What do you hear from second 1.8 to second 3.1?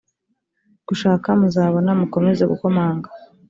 mukomeze gukomanga